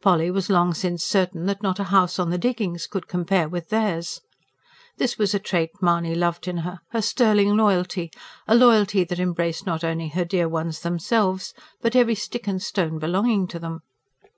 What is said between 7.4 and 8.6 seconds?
loyalty; a